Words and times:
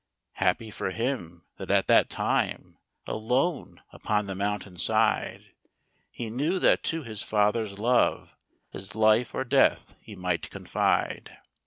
Happy 0.37 0.71
for 0.71 0.89
him 0.89 1.45
that 1.57 1.69
at 1.69 1.85
that 1.85 2.09
time, 2.09 2.79
Alone 3.05 3.83
upon 3.91 4.25
the 4.25 4.33
mountain 4.33 4.75
side, 4.75 5.53
He 6.15 6.27
knew 6.31 6.57
that 6.57 6.81
to 6.85 7.03
his 7.03 7.21
Father's 7.21 7.77
love, 7.77 8.35
His 8.71 8.95
life 8.95 9.35
or 9.35 9.43
death 9.43 9.93
he 9.99 10.15
might 10.15 10.49
confide. 10.49 11.37